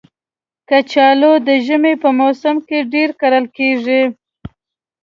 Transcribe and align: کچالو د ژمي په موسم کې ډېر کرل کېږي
کچالو 0.69 1.33
د 1.47 1.49
ژمي 1.65 1.93
په 2.03 2.09
موسم 2.19 2.55
کې 2.67 2.77
ډېر 2.93 3.09
کرل 3.21 3.45
کېږي 3.57 4.01